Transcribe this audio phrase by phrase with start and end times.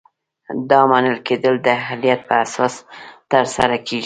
[0.69, 2.73] دا منل کیدل د اهلیت په اساس
[3.31, 3.99] ترسره کیږي.